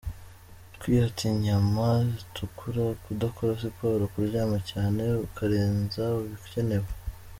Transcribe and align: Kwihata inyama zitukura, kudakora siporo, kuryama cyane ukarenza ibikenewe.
Kwihata 0.79 1.23
inyama 1.33 1.85
zitukura, 2.15 2.83
kudakora 3.03 3.51
siporo, 3.61 4.03
kuryama 4.13 4.57
cyane 4.71 5.03
ukarenza 5.27 6.03
ibikenewe. 6.27 6.89